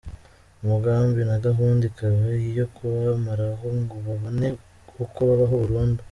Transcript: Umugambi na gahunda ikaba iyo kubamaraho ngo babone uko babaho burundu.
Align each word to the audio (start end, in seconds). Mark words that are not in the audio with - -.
Umugambi 0.63 1.21
na 1.29 1.37
gahunda 1.45 1.83
ikaba 1.91 2.23
iyo 2.49 2.65
kubamaraho 2.75 3.65
ngo 3.79 3.95
babone 4.05 4.47
uko 5.03 5.19
babaho 5.29 5.55
burundu. 5.63 5.99